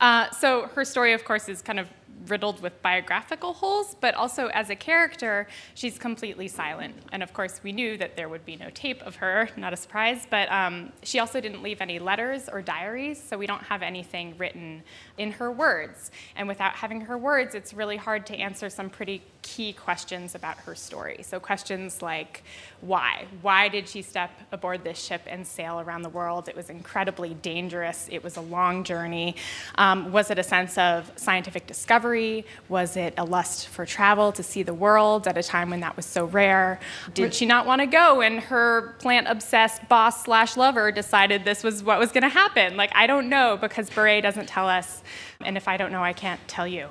Uh, 0.00 0.30
so 0.30 0.68
her 0.74 0.84
story, 0.84 1.12
of 1.12 1.24
course, 1.24 1.48
is 1.48 1.62
kind 1.62 1.80
of 1.80 1.88
riddled 2.28 2.60
with 2.60 2.80
biographical 2.82 3.52
holes, 3.52 3.96
but 4.00 4.14
also 4.14 4.48
as 4.48 4.70
a 4.70 4.76
character, 4.76 5.46
she's 5.74 5.98
completely 5.98 6.48
silent. 6.48 6.94
And 7.12 7.22
of 7.22 7.32
course, 7.32 7.60
we 7.62 7.72
knew 7.72 7.96
that 7.98 8.16
there 8.16 8.28
would 8.28 8.44
be 8.44 8.56
no 8.56 8.70
tape 8.70 9.02
of 9.02 9.16
her, 9.16 9.48
not 9.56 9.72
a 9.72 9.76
surprise, 9.76 10.26
but 10.28 10.50
um, 10.50 10.92
she 11.02 11.18
also 11.18 11.40
didn't 11.40 11.62
leave 11.62 11.80
any 11.80 11.98
letters 11.98 12.48
or 12.48 12.62
diaries, 12.62 13.22
so 13.22 13.38
we 13.38 13.46
don't 13.46 13.62
have 13.62 13.82
anything 13.82 14.34
written 14.38 14.82
in 15.18 15.32
her 15.32 15.50
words. 15.50 16.10
And 16.36 16.48
without 16.48 16.74
having 16.74 17.02
her 17.02 17.18
words, 17.18 17.54
it's 17.54 17.72
really 17.72 17.96
hard 17.96 18.26
to 18.26 18.36
answer 18.36 18.70
some 18.70 18.90
pretty 18.90 19.22
key 19.46 19.72
questions 19.72 20.34
about 20.34 20.56
her 20.58 20.74
story. 20.74 21.20
So, 21.22 21.38
questions 21.38 22.02
like 22.02 22.42
why? 22.80 23.26
Why 23.42 23.68
did 23.68 23.88
she 23.88 24.02
step 24.02 24.30
aboard 24.52 24.84
this 24.84 24.98
ship 25.02 25.22
and 25.26 25.46
sail 25.46 25.80
around 25.80 26.02
the 26.02 26.08
world? 26.08 26.48
It 26.48 26.56
was 26.56 26.68
incredibly 26.68 27.34
dangerous, 27.34 28.08
it 28.10 28.22
was 28.24 28.36
a 28.36 28.40
long 28.40 28.82
journey. 28.84 29.36
Um, 29.76 30.12
was 30.12 30.30
it 30.30 30.38
a 30.38 30.42
sense 30.42 30.76
of 30.76 31.10
scientific 31.16 31.66
discovery? 31.66 32.44
Was 32.68 32.96
it 32.96 33.14
a 33.16 33.24
lust 33.24 33.68
for 33.68 33.86
travel 33.86 34.32
to 34.32 34.42
see 34.42 34.62
the 34.62 34.74
world 34.74 35.28
at 35.28 35.38
a 35.38 35.42
time 35.42 35.70
when 35.70 35.80
that 35.80 35.96
was 35.96 36.06
so 36.06 36.24
rare? 36.24 36.80
Did 37.14 37.32
she 37.32 37.46
not 37.46 37.66
want 37.66 37.80
to 37.80 37.86
go 37.86 38.20
and 38.20 38.40
her 38.40 38.96
plant 38.98 39.28
obsessed 39.28 39.88
boss 39.88 40.24
slash 40.24 40.56
lover 40.56 40.90
decided 40.90 41.44
this 41.44 41.62
was 41.62 41.82
what 41.82 41.98
was 41.98 42.10
going 42.10 42.22
to 42.22 42.28
happen? 42.28 42.76
Like, 42.76 42.90
I 42.94 43.06
don't 43.06 43.28
know 43.28 43.56
because 43.60 43.88
Baret 43.90 44.22
doesn't 44.22 44.48
tell 44.48 44.68
us. 44.68 45.02
And 45.40 45.56
if 45.56 45.68
I 45.68 45.76
don't 45.76 45.92
know, 45.92 46.02
I 46.02 46.12
can't 46.12 46.40
tell 46.48 46.66
you. 46.66 46.88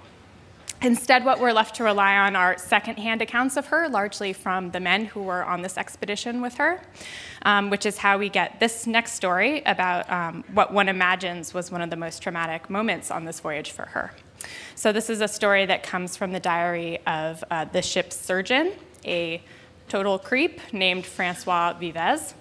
Instead, 0.85 1.25
what 1.25 1.39
we're 1.39 1.51
left 1.51 1.77
to 1.77 1.83
rely 1.83 2.15
on 2.15 2.35
are 2.35 2.55
secondhand 2.59 3.19
accounts 3.19 3.57
of 3.57 3.65
her, 3.65 3.89
largely 3.89 4.33
from 4.33 4.69
the 4.69 4.79
men 4.79 5.05
who 5.05 5.23
were 5.23 5.43
on 5.43 5.63
this 5.63 5.79
expedition 5.79 6.43
with 6.43 6.53
her, 6.53 6.79
um, 7.41 7.71
which 7.71 7.87
is 7.87 7.97
how 7.97 8.19
we 8.19 8.29
get 8.29 8.59
this 8.59 8.85
next 8.85 9.13
story 9.13 9.63
about 9.65 10.07
um, 10.11 10.43
what 10.53 10.71
one 10.71 10.87
imagines 10.87 11.55
was 11.55 11.71
one 11.71 11.81
of 11.81 11.89
the 11.89 11.95
most 11.95 12.21
traumatic 12.21 12.69
moments 12.69 13.09
on 13.09 13.25
this 13.25 13.39
voyage 13.39 13.71
for 13.71 13.87
her. 13.87 14.13
So, 14.75 14.91
this 14.91 15.09
is 15.09 15.21
a 15.21 15.27
story 15.27 15.65
that 15.65 15.81
comes 15.81 16.15
from 16.15 16.33
the 16.33 16.39
diary 16.39 16.99
of 17.07 17.43
uh, 17.49 17.65
the 17.65 17.81
ship's 17.81 18.15
surgeon, 18.15 18.71
a 19.03 19.41
total 19.89 20.19
creep 20.19 20.61
named 20.71 21.07
Francois 21.07 21.73
Vivez. 21.79 22.35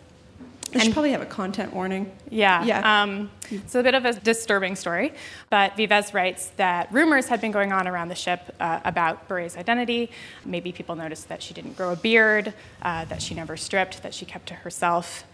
I 0.75 0.81
should 0.81 0.93
probably 0.93 1.13
have 1.13 1.23
a 1.23 1.27
content 1.27 1.73
warning. 1.73 2.13
Yeah. 2.29 2.63
Yeah. 2.65 3.03
Um, 3.03 3.31
it's 3.51 3.75
a 3.75 3.83
bit 3.83 3.95
of 3.95 4.05
a 4.05 4.13
disturbing 4.13 4.77
story, 4.77 5.13
but 5.51 5.77
Vivez 5.77 6.15
writes 6.15 6.51
that 6.57 6.93
rumors 6.93 7.29
had 7.29 7.41
been 7.41 7.53
going 7.53 7.73
on 7.73 7.87
around 7.87 8.09
the 8.09 8.15
ship 8.15 8.55
uh, 8.61 8.81
about 8.85 9.29
Baret's 9.29 9.57
identity. 9.57 10.11
Maybe 10.45 10.73
people 10.73 10.97
noticed 10.97 11.29
that 11.29 11.43
she 11.43 11.55
didn't 11.55 11.77
grow 11.77 11.93
a 11.93 11.97
beard, 11.97 12.55
uh, 12.83 13.05
that 13.07 13.23
she 13.23 13.35
never 13.35 13.57
stripped, 13.57 14.03
that 14.03 14.15
she 14.15 14.25
kept 14.25 14.47
to 14.47 14.55
herself 14.55 15.25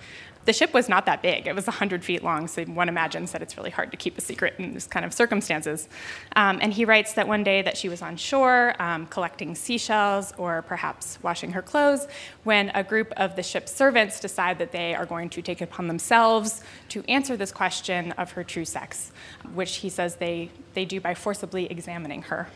the 0.46 0.52
ship 0.52 0.72
was 0.72 0.88
not 0.88 1.06
that 1.06 1.20
big. 1.22 1.46
It 1.46 1.54
was 1.54 1.66
100 1.66 2.02
feet 2.02 2.24
long, 2.24 2.48
so 2.48 2.64
one 2.64 2.88
imagines 2.88 3.32
that 3.32 3.42
it's 3.42 3.56
really 3.56 3.70
hard 3.70 3.90
to 3.90 3.96
keep 3.96 4.16
a 4.16 4.20
secret 4.20 4.54
in 4.58 4.72
this 4.72 4.86
kind 4.86 5.04
of 5.04 5.12
circumstances. 5.12 5.88
Um, 6.34 6.58
and 6.62 6.72
he 6.72 6.84
writes 6.84 7.12
that 7.14 7.28
one 7.28 7.44
day 7.44 7.60
that 7.62 7.76
she 7.76 7.88
was 7.88 8.00
on 8.00 8.16
shore 8.16 8.74
um, 8.80 9.06
collecting 9.06 9.54
seashells 9.54 10.32
or 10.38 10.62
perhaps 10.62 11.18
washing 11.22 11.52
her 11.52 11.60
clothes 11.60 12.08
when 12.44 12.70
a 12.70 12.82
group 12.82 13.12
of 13.16 13.36
the 13.36 13.42
ship's 13.42 13.72
servants 13.72 14.18
decide 14.18 14.58
that 14.58 14.72
they 14.72 14.94
are 14.94 15.04
going 15.04 15.28
to 15.30 15.42
take 15.42 15.60
it 15.60 15.64
upon 15.64 15.88
themselves 15.88 16.62
to 16.88 17.04
answer 17.06 17.36
this 17.36 17.52
question 17.52 17.99
of 18.12 18.32
her 18.32 18.44
true 18.44 18.64
sex, 18.64 19.12
which 19.54 19.76
he 19.76 19.88
says 19.88 20.16
they, 20.16 20.50
they 20.74 20.84
do 20.84 21.00
by 21.00 21.14
forcibly 21.14 21.66
examining 21.66 22.22
her. 22.22 22.48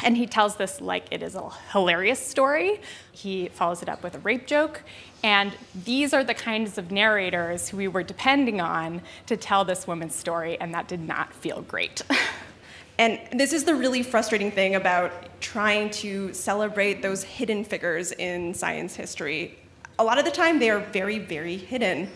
And 0.00 0.16
he 0.16 0.26
tells 0.26 0.56
this 0.56 0.80
like 0.80 1.06
it 1.10 1.22
is 1.22 1.34
a 1.34 1.50
hilarious 1.72 2.24
story. 2.24 2.80
He 3.10 3.48
follows 3.48 3.82
it 3.82 3.88
up 3.88 4.02
with 4.02 4.14
a 4.14 4.20
rape 4.20 4.46
joke. 4.46 4.82
And 5.24 5.52
these 5.84 6.14
are 6.14 6.22
the 6.22 6.34
kinds 6.34 6.78
of 6.78 6.92
narrators 6.92 7.68
who 7.68 7.76
we 7.76 7.88
were 7.88 8.04
depending 8.04 8.60
on 8.60 9.02
to 9.26 9.36
tell 9.36 9.64
this 9.64 9.86
woman's 9.86 10.14
story, 10.14 10.58
and 10.60 10.72
that 10.74 10.86
did 10.86 11.00
not 11.00 11.34
feel 11.34 11.62
great. 11.62 12.02
and 12.98 13.18
this 13.32 13.52
is 13.52 13.64
the 13.64 13.74
really 13.74 14.04
frustrating 14.04 14.52
thing 14.52 14.76
about 14.76 15.40
trying 15.40 15.90
to 15.90 16.32
celebrate 16.32 17.02
those 17.02 17.24
hidden 17.24 17.64
figures 17.64 18.12
in 18.12 18.54
science 18.54 18.94
history. 18.94 19.58
A 19.98 20.04
lot 20.04 20.18
of 20.18 20.24
the 20.24 20.30
time, 20.30 20.60
they 20.60 20.70
are 20.70 20.78
very, 20.78 21.18
very 21.18 21.56
hidden. 21.56 22.08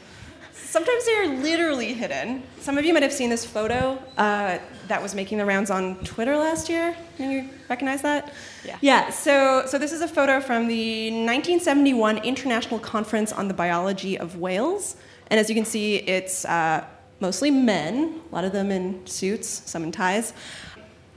Sometimes 0.53 1.05
they 1.07 1.15
are 1.15 1.27
literally 1.27 1.93
hidden. 1.93 2.43
Some 2.61 2.79
of 2.79 2.85
you 2.85 2.93
might 2.93 3.03
have 3.03 3.13
seen 3.13 3.31
this 3.31 3.45
photo 3.45 3.99
uh, 4.17 4.59
that 4.89 5.03
was 5.03 5.15
making 5.15 5.39
the 5.39 5.45
rounds 5.45 5.71
on 5.71 5.97
Twitter 6.05 6.37
last 6.37 6.69
year. 6.69 6.95
Can 7.17 7.31
you 7.31 7.49
recognize 7.69 8.03
that? 8.03 8.33
Yeah. 8.65 8.79
Yeah. 8.81 9.11
So, 9.11 9.65
so 9.67 9.79
this 9.79 9.93
is 9.93 10.01
a 10.01 10.09
photo 10.09 10.41
from 10.41 10.69
the 10.69 11.11
1971 11.11 12.19
International 12.19 12.79
Conference 12.79 13.33
on 13.33 13.49
the 13.49 13.55
Biology 13.55 14.19
of 14.19 14.37
Whales, 14.39 14.97
and 15.29 15.41
as 15.41 15.49
you 15.49 15.55
can 15.55 15.65
see, 15.65 15.97
it's 15.97 16.45
uh, 16.45 16.85
mostly 17.21 17.51
men. 17.51 18.21
A 18.31 18.35
lot 18.35 18.45
of 18.45 18.53
them 18.53 18.71
in 18.71 19.07
suits, 19.07 19.49
some 19.65 19.83
in 19.85 19.93
ties. 19.93 20.35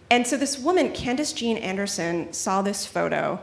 And 0.10 0.26
so 0.26 0.38
this 0.38 0.58
woman, 0.58 0.94
Candace 0.94 1.34
Jean 1.34 1.58
Anderson, 1.58 2.32
saw 2.32 2.62
this 2.62 2.86
photo, 2.86 3.42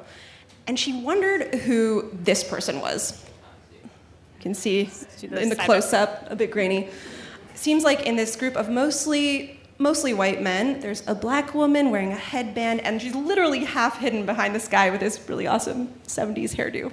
and 0.66 0.78
she 0.78 1.02
wondered 1.02 1.54
who 1.56 2.08
this 2.12 2.44
person 2.44 2.80
was. 2.80 3.22
You 4.42 4.50
can 4.50 4.54
see 4.54 4.90
in 5.22 5.50
the 5.50 5.54
close 5.54 5.92
up, 5.92 6.28
a 6.28 6.34
bit 6.34 6.50
grainy. 6.50 6.88
Seems 7.54 7.84
like 7.84 8.06
in 8.06 8.16
this 8.16 8.34
group 8.34 8.56
of 8.56 8.68
mostly 8.68 9.60
mostly 9.78 10.12
white 10.12 10.42
men, 10.42 10.80
there's 10.80 11.04
a 11.06 11.14
black 11.14 11.54
woman 11.54 11.92
wearing 11.92 12.10
a 12.10 12.16
headband, 12.16 12.80
and 12.80 13.00
she's 13.00 13.14
literally 13.14 13.64
half 13.64 13.98
hidden 13.98 14.26
behind 14.26 14.52
this 14.52 14.66
guy 14.66 14.90
with 14.90 14.98
this 14.98 15.28
really 15.28 15.46
awesome 15.46 15.86
70s 16.08 16.56
hairdo. 16.56 16.90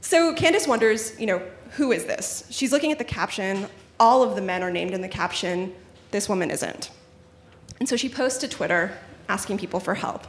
So 0.00 0.34
Candace 0.34 0.66
wonders, 0.66 1.18
you 1.20 1.26
know, 1.26 1.40
who 1.76 1.92
is 1.92 2.06
this? 2.06 2.44
She's 2.50 2.72
looking 2.72 2.90
at 2.90 2.98
the 2.98 3.04
caption. 3.04 3.68
All 4.00 4.24
of 4.24 4.34
the 4.34 4.42
men 4.42 4.64
are 4.64 4.70
named 4.70 4.94
in 4.94 5.00
the 5.00 5.08
caption. 5.08 5.72
This 6.10 6.28
woman 6.28 6.50
isn't. 6.50 6.90
And 7.78 7.88
so 7.88 7.96
she 7.96 8.08
posts 8.08 8.40
to 8.40 8.48
Twitter 8.48 8.98
asking 9.28 9.58
people 9.58 9.78
for 9.78 9.94
help. 9.94 10.26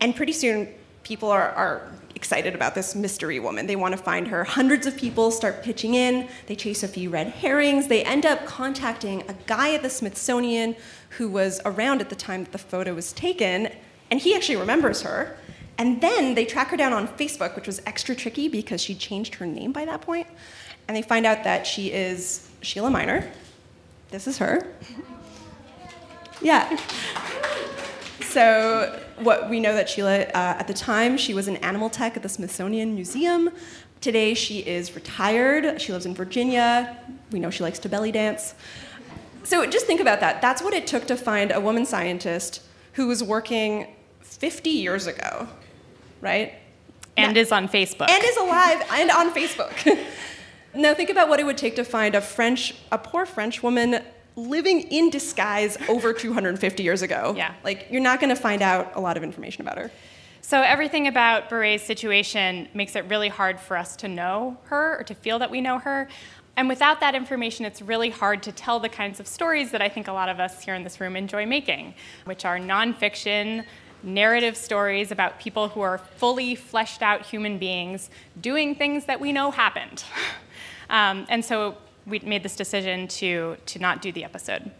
And 0.00 0.16
pretty 0.16 0.32
soon, 0.32 0.74
people 1.04 1.30
are, 1.30 1.50
are 1.50 1.88
excited 2.14 2.54
about 2.54 2.74
this 2.74 2.94
mystery 2.94 3.38
woman. 3.38 3.66
They 3.66 3.76
want 3.76 3.96
to 3.96 4.02
find 4.02 4.26
her. 4.28 4.44
Hundreds 4.44 4.86
of 4.86 4.96
people 4.96 5.30
start 5.30 5.62
pitching 5.62 5.94
in. 5.94 6.28
They 6.46 6.56
chase 6.56 6.82
a 6.82 6.88
few 6.88 7.10
red 7.10 7.28
herrings. 7.28 7.88
They 7.88 8.02
end 8.02 8.24
up 8.26 8.46
contacting 8.46 9.22
a 9.28 9.34
guy 9.46 9.74
at 9.74 9.82
the 9.82 9.90
Smithsonian 9.90 10.74
who 11.10 11.28
was 11.28 11.60
around 11.64 12.00
at 12.00 12.08
the 12.08 12.16
time 12.16 12.44
that 12.44 12.52
the 12.52 12.58
photo 12.58 12.94
was 12.94 13.12
taken, 13.12 13.70
and 14.10 14.20
he 14.20 14.34
actually 14.34 14.56
remembers 14.56 15.02
her. 15.02 15.36
And 15.76 16.00
then 16.00 16.34
they 16.34 16.44
track 16.44 16.68
her 16.68 16.76
down 16.76 16.92
on 16.92 17.08
Facebook, 17.08 17.56
which 17.56 17.66
was 17.66 17.82
extra 17.86 18.14
tricky 18.14 18.48
because 18.48 18.80
she 18.80 18.94
changed 18.94 19.34
her 19.36 19.46
name 19.46 19.72
by 19.72 19.84
that 19.84 20.00
point. 20.00 20.26
And 20.88 20.96
they 20.96 21.02
find 21.02 21.26
out 21.26 21.44
that 21.44 21.66
she 21.66 21.92
is 21.92 22.48
Sheila 22.62 22.90
Minor. 22.90 23.30
This 24.10 24.26
is 24.26 24.38
her. 24.38 24.66
Yeah. 26.42 26.78
So 28.20 29.00
what 29.18 29.48
we 29.48 29.60
know 29.60 29.74
that 29.74 29.88
Sheila, 29.88 30.22
uh, 30.22 30.30
at 30.58 30.66
the 30.66 30.74
time, 30.74 31.16
she 31.16 31.34
was 31.34 31.48
an 31.48 31.56
animal 31.58 31.90
tech 31.90 32.16
at 32.16 32.22
the 32.22 32.28
Smithsonian 32.28 32.94
Museum. 32.94 33.50
Today, 34.00 34.34
she 34.34 34.60
is 34.60 34.94
retired. 34.94 35.80
She 35.80 35.92
lives 35.92 36.06
in 36.06 36.14
Virginia. 36.14 36.98
We 37.30 37.38
know 37.38 37.50
she 37.50 37.62
likes 37.62 37.78
to 37.80 37.88
belly 37.88 38.12
dance. 38.12 38.54
So 39.44 39.66
just 39.66 39.86
think 39.86 40.00
about 40.00 40.20
that. 40.20 40.40
That's 40.40 40.62
what 40.62 40.74
it 40.74 40.86
took 40.86 41.06
to 41.06 41.16
find 41.16 41.52
a 41.52 41.60
woman 41.60 41.86
scientist 41.86 42.62
who 42.94 43.06
was 43.06 43.22
working 43.22 43.94
50 44.20 44.70
years 44.70 45.06
ago, 45.06 45.48
right? 46.20 46.54
And 47.16 47.36
is 47.36 47.52
on 47.52 47.68
Facebook. 47.68 48.10
and 48.10 48.24
is 48.24 48.36
alive 48.36 48.82
and 48.92 49.10
on 49.10 49.32
Facebook. 49.32 49.98
now 50.74 50.94
think 50.94 51.10
about 51.10 51.28
what 51.28 51.40
it 51.40 51.44
would 51.44 51.58
take 51.58 51.76
to 51.76 51.84
find 51.84 52.14
a 52.14 52.20
French, 52.20 52.74
a 52.90 52.98
poor 52.98 53.26
French 53.26 53.62
woman 53.62 54.02
living 54.36 54.80
in 54.82 55.10
disguise 55.10 55.76
over 55.88 56.12
250 56.24 56.82
years 56.82 57.02
ago. 57.02 57.34
Yeah. 57.36 57.54
Like 57.62 57.86
you're 57.90 58.02
not 58.02 58.20
going 58.20 58.34
to 58.34 58.40
find 58.40 58.62
out 58.62 58.92
a 58.94 59.00
lot 59.00 59.16
of 59.16 59.22
information 59.22 59.62
about 59.62 59.78
her. 59.78 59.90
So 60.40 60.60
everything 60.60 61.06
about 61.06 61.48
Baret's 61.48 61.82
situation 61.82 62.68
makes 62.74 62.96
it 62.96 63.06
really 63.06 63.30
hard 63.30 63.58
for 63.58 63.78
us 63.78 63.96
to 63.96 64.08
know 64.08 64.58
her 64.64 65.00
or 65.00 65.02
to 65.04 65.14
feel 65.14 65.38
that 65.38 65.50
we 65.50 65.62
know 65.62 65.78
her. 65.78 66.08
And 66.56 66.68
without 66.68 67.00
that 67.00 67.14
information, 67.14 67.64
it's 67.64 67.80
really 67.80 68.10
hard 68.10 68.42
to 68.44 68.52
tell 68.52 68.78
the 68.78 68.90
kinds 68.90 69.20
of 69.20 69.26
stories 69.26 69.70
that 69.70 69.80
I 69.80 69.88
think 69.88 70.06
a 70.06 70.12
lot 70.12 70.28
of 70.28 70.38
us 70.40 70.62
here 70.62 70.74
in 70.74 70.84
this 70.84 71.00
room 71.00 71.16
enjoy 71.16 71.46
making, 71.46 71.94
which 72.26 72.44
are 72.44 72.58
nonfiction, 72.58 73.64
narrative 74.02 74.56
stories 74.56 75.10
about 75.10 75.40
people 75.40 75.68
who 75.68 75.80
are 75.80 75.98
fully 75.98 76.54
fleshed 76.54 77.02
out 77.02 77.22
human 77.22 77.58
beings 77.58 78.10
doing 78.40 78.74
things 78.74 79.06
that 79.06 79.18
we 79.18 79.32
know 79.32 79.50
happened. 79.50 80.04
Um, 80.90 81.24
and 81.30 81.42
so 81.42 81.78
we 82.06 82.18
made 82.20 82.42
this 82.42 82.56
decision 82.56 83.08
to, 83.08 83.56
to 83.66 83.78
not 83.78 84.02
do 84.02 84.12
the 84.12 84.24
episode. 84.24 84.70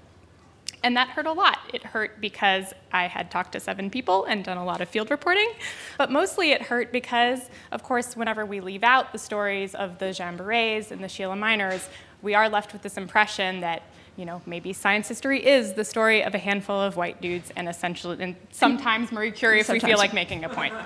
And 0.82 0.96
that 0.98 1.08
hurt 1.08 1.24
a 1.26 1.32
lot. 1.32 1.58
It 1.72 1.82
hurt 1.82 2.20
because 2.20 2.74
I 2.92 3.06
had 3.06 3.30
talked 3.30 3.52
to 3.52 3.60
seven 3.60 3.88
people 3.88 4.26
and 4.26 4.44
done 4.44 4.58
a 4.58 4.64
lot 4.64 4.82
of 4.82 4.88
field 4.88 5.10
reporting. 5.10 5.50
But 5.96 6.10
mostly 6.10 6.50
it 6.50 6.60
hurt 6.60 6.92
because, 6.92 7.48
of 7.72 7.82
course, 7.82 8.14
whenever 8.14 8.44
we 8.44 8.60
leave 8.60 8.84
out 8.84 9.12
the 9.12 9.18
stories 9.18 9.74
of 9.74 9.98
the 9.98 10.12
Jean 10.12 10.36
Barets 10.36 10.90
and 10.90 11.02
the 11.02 11.08
Sheila 11.08 11.36
Minors, 11.36 11.88
we 12.20 12.34
are 12.34 12.50
left 12.50 12.74
with 12.74 12.82
this 12.82 12.98
impression 12.98 13.60
that, 13.60 13.82
you 14.16 14.26
know, 14.26 14.42
maybe 14.44 14.74
science 14.74 15.08
history 15.08 15.46
is 15.46 15.72
the 15.72 15.84
story 15.86 16.22
of 16.22 16.34
a 16.34 16.38
handful 16.38 16.78
of 16.78 16.96
white 16.96 17.18
dudes 17.22 17.50
and 17.56 17.66
essentially, 17.66 18.22
and 18.22 18.36
sometimes 18.50 19.10
Marie 19.10 19.30
Curie 19.30 19.60
if 19.60 19.70
we 19.70 19.80
feel 19.80 19.96
like 19.96 20.12
making 20.12 20.44
a 20.44 20.50
point. 20.50 20.74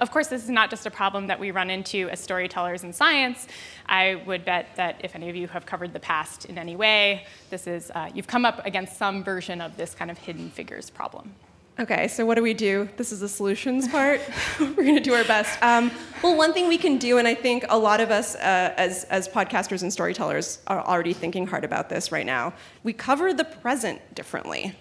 Of 0.00 0.10
course, 0.10 0.28
this 0.28 0.42
is 0.42 0.50
not 0.50 0.70
just 0.70 0.86
a 0.86 0.90
problem 0.90 1.26
that 1.26 1.38
we 1.38 1.50
run 1.50 1.68
into 1.68 2.08
as 2.08 2.20
storytellers 2.20 2.84
in 2.84 2.92
science. 2.92 3.46
I 3.86 4.22
would 4.26 4.46
bet 4.46 4.74
that 4.76 5.00
if 5.04 5.14
any 5.14 5.28
of 5.28 5.36
you 5.36 5.46
have 5.48 5.66
covered 5.66 5.92
the 5.92 6.00
past 6.00 6.46
in 6.46 6.56
any 6.56 6.74
way, 6.74 7.26
this 7.50 7.66
is 7.66 7.90
uh, 7.94 8.08
you've 8.14 8.26
come 8.26 8.46
up 8.46 8.64
against 8.64 8.96
some 8.96 9.22
version 9.22 9.60
of 9.60 9.76
this 9.76 9.94
kind 9.94 10.10
of 10.10 10.16
hidden 10.16 10.48
figures 10.50 10.88
problem. 10.88 11.34
Okay, 11.78 12.08
so 12.08 12.26
what 12.26 12.34
do 12.34 12.42
we 12.42 12.52
do? 12.52 12.88
This 12.96 13.10
is 13.10 13.20
the 13.20 13.28
solutions 13.28 13.88
part. 13.88 14.20
We're 14.60 14.74
going 14.74 14.96
to 14.96 15.00
do 15.00 15.14
our 15.14 15.24
best. 15.24 15.62
Um, 15.62 15.90
well, 16.22 16.36
one 16.36 16.52
thing 16.52 16.68
we 16.68 16.76
can 16.76 16.98
do, 16.98 17.18
and 17.18 17.26
I 17.26 17.34
think 17.34 17.64
a 17.68 17.78
lot 17.78 18.00
of 18.00 18.10
us 18.10 18.34
uh, 18.34 18.74
as, 18.76 19.04
as 19.04 19.28
podcasters 19.28 19.82
and 19.82 19.90
storytellers 19.90 20.58
are 20.66 20.80
already 20.80 21.14
thinking 21.14 21.46
hard 21.46 21.64
about 21.64 21.88
this 21.88 22.12
right 22.12 22.26
now, 22.26 22.52
we 22.82 22.92
cover 22.92 23.32
the 23.32 23.44
present 23.44 24.14
differently. 24.14 24.74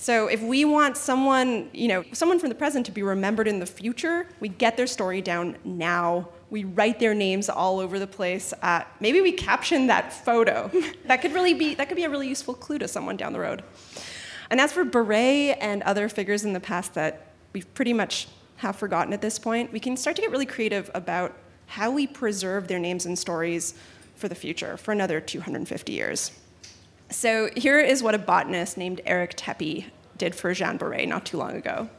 So 0.00 0.28
if 0.28 0.40
we 0.40 0.64
want 0.64 0.96
someone, 0.96 1.68
you 1.74 1.86
know, 1.86 2.04
someone 2.14 2.38
from 2.38 2.48
the 2.48 2.54
present 2.54 2.86
to 2.86 2.92
be 2.92 3.02
remembered 3.02 3.46
in 3.46 3.58
the 3.58 3.66
future, 3.66 4.26
we 4.40 4.48
get 4.48 4.78
their 4.78 4.86
story 4.86 5.20
down 5.20 5.58
now. 5.62 6.30
We 6.48 6.64
write 6.64 6.98
their 6.98 7.12
names 7.12 7.50
all 7.50 7.78
over 7.78 7.98
the 7.98 8.06
place. 8.06 8.54
Uh, 8.62 8.84
maybe 9.00 9.20
we 9.20 9.30
caption 9.30 9.88
that 9.88 10.10
photo. 10.10 10.70
that 11.04 11.20
could 11.20 11.34
really 11.34 11.52
be 11.52 11.74
that 11.74 11.88
could 11.88 11.98
be 11.98 12.04
a 12.04 12.08
really 12.08 12.28
useful 12.28 12.54
clue 12.54 12.78
to 12.78 12.88
someone 12.88 13.18
down 13.18 13.34
the 13.34 13.40
road. 13.40 13.62
And 14.48 14.58
as 14.58 14.72
for 14.72 14.86
Baret 14.86 15.58
and 15.60 15.82
other 15.82 16.08
figures 16.08 16.44
in 16.44 16.54
the 16.54 16.60
past 16.60 16.94
that 16.94 17.34
we've 17.52 17.72
pretty 17.74 17.92
much 17.92 18.26
have 18.56 18.76
forgotten 18.76 19.12
at 19.12 19.20
this 19.20 19.38
point, 19.38 19.70
we 19.70 19.80
can 19.80 19.98
start 19.98 20.16
to 20.16 20.22
get 20.22 20.30
really 20.30 20.46
creative 20.46 20.90
about 20.94 21.36
how 21.66 21.90
we 21.90 22.06
preserve 22.06 22.68
their 22.68 22.78
names 22.78 23.04
and 23.04 23.18
stories 23.18 23.74
for 24.16 24.28
the 24.28 24.34
future, 24.34 24.78
for 24.78 24.92
another 24.92 25.20
250 25.20 25.92
years. 25.92 26.40
So 27.10 27.50
here 27.56 27.80
is 27.80 28.02
what 28.02 28.14
a 28.14 28.18
botanist 28.18 28.76
named 28.76 29.00
Eric 29.04 29.34
Tepe 29.36 29.86
did 30.16 30.34
for 30.34 30.54
Jean 30.54 30.78
Baret 30.78 31.08
not 31.08 31.26
too 31.26 31.38
long 31.38 31.56
ago. 31.56 31.90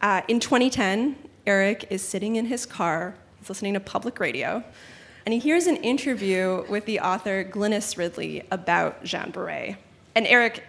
Uh, 0.00 0.22
in 0.26 0.40
2010, 0.40 1.16
Eric 1.46 1.86
is 1.90 2.02
sitting 2.02 2.34
in 2.36 2.46
his 2.46 2.66
car, 2.66 3.14
he's 3.38 3.48
listening 3.48 3.74
to 3.74 3.80
public 3.80 4.18
radio, 4.18 4.64
and 5.24 5.32
he 5.32 5.38
hears 5.38 5.68
an 5.68 5.76
interview 5.76 6.64
with 6.68 6.86
the 6.86 6.98
author 6.98 7.44
Glynis 7.44 7.96
Ridley 7.96 8.42
about 8.50 9.04
Jean 9.04 9.30
Baret. 9.30 9.76
And 10.16 10.26
Eric 10.26 10.64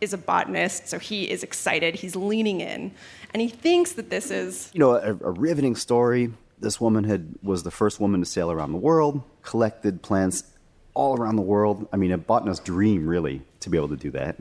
is 0.00 0.12
a 0.12 0.18
botanist, 0.18 0.88
so 0.88 0.98
he 0.98 1.30
is 1.30 1.44
excited, 1.44 1.94
he's 1.94 2.16
leaning 2.16 2.60
in, 2.60 2.92
and 3.32 3.40
he 3.40 3.48
thinks 3.48 3.92
that 3.92 4.10
this 4.10 4.32
is 4.32 4.68
you 4.72 4.80
know, 4.80 4.94
a, 4.94 5.10
a 5.10 5.30
riveting 5.30 5.76
story. 5.76 6.32
This 6.58 6.80
woman 6.80 7.04
had 7.04 7.36
was 7.40 7.62
the 7.62 7.70
first 7.70 8.00
woman 8.00 8.18
to 8.18 8.26
sail 8.26 8.50
around 8.50 8.72
the 8.72 8.78
world, 8.78 9.22
collected 9.42 10.02
plants 10.02 10.42
all 10.94 11.18
around 11.18 11.36
the 11.36 11.42
world. 11.42 11.88
I 11.92 11.96
mean, 11.96 12.12
a 12.12 12.18
botanist's 12.18 12.64
dream, 12.64 13.06
really, 13.06 13.42
to 13.60 13.70
be 13.70 13.76
able 13.76 13.88
to 13.88 13.96
do 13.96 14.10
that. 14.12 14.36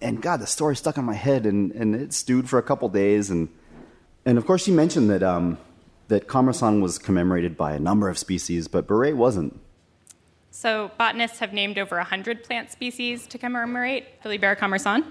And 0.00 0.20
God, 0.20 0.40
the 0.40 0.46
story 0.46 0.76
stuck 0.76 0.96
in 0.96 1.04
my 1.04 1.14
head, 1.14 1.46
and, 1.46 1.72
and 1.72 1.94
it 1.94 2.12
stewed 2.12 2.48
for 2.48 2.58
a 2.58 2.62
couple 2.62 2.88
days. 2.88 3.30
And 3.30 3.48
and 4.24 4.38
of 4.38 4.46
course, 4.46 4.64
she 4.64 4.70
mentioned 4.70 5.10
that 5.10 5.22
um, 5.22 5.58
that 6.08 6.28
Commerson 6.28 6.80
was 6.80 6.98
commemorated 6.98 7.56
by 7.56 7.72
a 7.72 7.78
number 7.78 8.08
of 8.08 8.18
species, 8.18 8.68
but 8.68 8.86
Baret 8.86 9.14
wasn't. 9.14 9.58
So 10.50 10.90
botanists 10.98 11.38
have 11.38 11.54
named 11.54 11.78
over 11.78 11.96
100 11.96 12.44
plant 12.44 12.70
species 12.70 13.26
to 13.28 13.38
commemorate 13.38 14.22
Philibert 14.22 14.58
Commerson. 14.58 15.06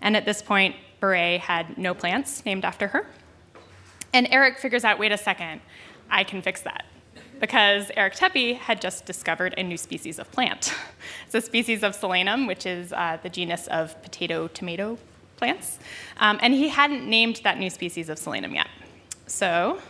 And 0.00 0.16
at 0.16 0.24
this 0.24 0.40
point, 0.40 0.76
Baret 1.02 1.40
had 1.40 1.76
no 1.76 1.92
plants 1.92 2.44
named 2.46 2.64
after 2.64 2.88
her. 2.88 3.06
And 4.14 4.26
Eric 4.30 4.58
figures 4.58 4.82
out, 4.82 4.98
wait 4.98 5.12
a 5.12 5.18
second, 5.18 5.60
I 6.10 6.24
can 6.24 6.40
fix 6.40 6.62
that. 6.62 6.86
Because 7.40 7.90
Eric 7.96 8.14
Tepe 8.14 8.54
had 8.54 8.80
just 8.80 9.06
discovered 9.06 9.54
a 9.56 9.62
new 9.62 9.76
species 9.76 10.18
of 10.18 10.30
plant. 10.30 10.74
It's 11.26 11.34
a 11.34 11.40
species 11.40 11.82
of 11.82 11.96
Solanum, 11.96 12.46
which 12.46 12.66
is 12.66 12.92
uh, 12.92 13.18
the 13.22 13.28
genus 13.28 13.66
of 13.68 14.00
potato 14.02 14.48
tomato 14.48 14.98
plants. 15.36 15.78
Um, 16.18 16.38
and 16.42 16.52
he 16.52 16.68
hadn't 16.68 17.08
named 17.08 17.40
that 17.44 17.58
new 17.58 17.70
species 17.70 18.08
of 18.08 18.18
Solanum 18.18 18.54
yet. 18.54 18.68
So 19.26 19.80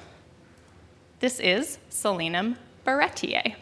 this 1.19 1.41
is 1.41 1.79
Solanum 1.91 2.57
baretiae. 2.87 3.57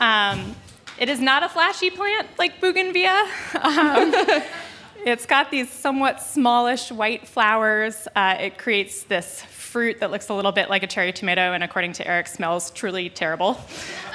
Um, 0.00 0.56
it 0.98 1.08
is 1.08 1.20
not 1.20 1.42
a 1.42 1.48
flashy 1.48 1.90
plant 1.90 2.26
like 2.38 2.60
bougainvillea. 2.60 3.22
Um, 3.60 4.14
it's 5.04 5.26
got 5.26 5.50
these 5.50 5.70
somewhat 5.70 6.20
smallish 6.20 6.90
white 6.90 7.28
flowers. 7.28 8.08
Uh, 8.16 8.36
it 8.40 8.58
creates 8.58 9.02
this 9.04 9.42
fruit 9.68 10.00
that 10.00 10.10
looks 10.10 10.28
a 10.28 10.34
little 10.34 10.52
bit 10.52 10.68
like 10.68 10.82
a 10.82 10.86
cherry 10.86 11.12
tomato, 11.12 11.52
and 11.52 11.62
according 11.62 11.92
to 11.94 12.06
Eric, 12.06 12.26
smells 12.26 12.70
truly 12.70 13.08
terrible. 13.10 13.60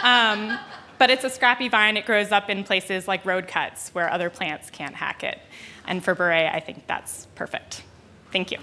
Um, 0.02 0.58
But 1.00 1.10
it's 1.10 1.24
a 1.26 1.30
scrappy 1.30 1.70
vine. 1.70 1.98
It 1.98 2.06
grows 2.06 2.32
up 2.32 2.50
in 2.50 2.64
places 2.64 3.08
like 3.08 3.26
road 3.26 3.48
cuts 3.48 3.90
where 3.90 4.10
other 4.10 4.30
plants 4.30 4.70
can't 4.70 4.96
hack 4.96 5.24
it. 5.24 5.40
And 5.86 6.02
for 6.04 6.16
Baret, 6.16 6.54
I 6.54 6.60
think 6.62 6.88
that's 6.88 7.26
perfect. 7.36 7.84
Thank 8.32 8.52
you. 8.52 8.60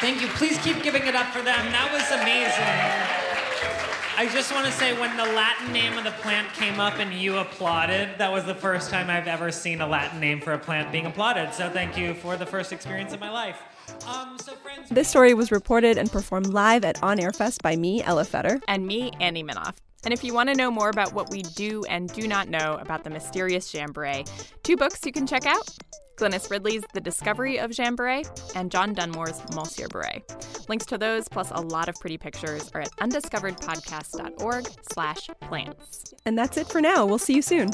Thank 0.00 0.20
you. 0.20 0.28
Please 0.36 0.58
keep 0.58 0.82
giving 0.82 1.06
it 1.06 1.14
up 1.14 1.28
for 1.28 1.40
them. 1.40 1.72
That 1.72 1.88
was 1.92 2.04
amazing. 2.20 3.03
I 4.16 4.28
just 4.28 4.52
want 4.52 4.64
to 4.66 4.72
say 4.72 4.98
when 4.98 5.16
the 5.16 5.24
Latin 5.24 5.72
name 5.72 5.98
of 5.98 6.04
the 6.04 6.12
plant 6.12 6.52
came 6.54 6.78
up 6.78 6.98
and 6.98 7.12
you 7.12 7.38
applauded, 7.38 8.10
that 8.18 8.30
was 8.30 8.44
the 8.44 8.54
first 8.54 8.88
time 8.90 9.10
I've 9.10 9.26
ever 9.26 9.50
seen 9.50 9.80
a 9.80 9.86
Latin 9.86 10.20
name 10.20 10.40
for 10.40 10.52
a 10.52 10.58
plant 10.58 10.92
being 10.92 11.06
applauded. 11.06 11.52
So 11.52 11.68
thank 11.68 11.98
you 11.98 12.14
for 12.14 12.36
the 12.36 12.46
first 12.46 12.72
experience 12.72 13.12
of 13.12 13.18
my 13.18 13.30
life. 13.30 13.60
Um, 14.06 14.38
so 14.38 14.52
friends, 14.54 14.88
This 14.88 15.08
story 15.08 15.34
was 15.34 15.50
reported 15.50 15.98
and 15.98 16.10
performed 16.10 16.46
live 16.46 16.84
at 16.84 17.02
On 17.02 17.18
Air 17.18 17.32
Fest 17.32 17.60
by 17.62 17.74
me, 17.74 18.02
Elah 18.04 18.24
Feder. 18.24 18.60
and 18.68 18.86
me, 18.86 19.10
Annie 19.20 19.42
Minoff. 19.42 19.74
And 20.04 20.14
if 20.14 20.22
you 20.22 20.32
want 20.32 20.48
to 20.48 20.54
know 20.54 20.70
more 20.70 20.90
about 20.90 21.12
what 21.12 21.30
we 21.30 21.42
do 21.42 21.82
and 21.88 22.08
do 22.12 22.28
not 22.28 22.48
know 22.48 22.78
about 22.80 23.02
the 23.04 23.10
mysterious 23.10 23.72
Jeanne 23.72 23.92
Baret, 23.92 24.30
two 24.62 24.76
books 24.76 25.00
you 25.04 25.12
can 25.12 25.26
check 25.26 25.44
out 25.44 25.68
Glynis 26.16 26.50
Ridley's 26.50 26.82
The 26.92 27.00
Discovery 27.00 27.58
of 27.58 27.72
Jeanne 27.72 27.96
Baret 27.96 28.28
and 28.54 28.70
John 28.70 28.94
Dunmore's 28.94 29.40
Monsieur 29.54 29.88
Baret. 29.88 30.68
Links 30.68 30.86
to 30.86 30.96
those, 30.96 31.28
plus 31.28 31.50
a 31.50 31.60
lot 31.60 31.88
of 31.88 31.96
pretty 31.96 32.18
pictures, 32.18 32.70
are 32.74 32.82
at 32.82 32.90
undiscoveredpodcast.org 33.00 34.68
slash 34.92 35.28
plants. 35.42 36.14
And 36.24 36.38
that's 36.38 36.56
it 36.56 36.68
for 36.68 36.80
now. 36.80 37.04
We'll 37.04 37.18
see 37.18 37.34
you 37.34 37.42
soon. 37.42 37.70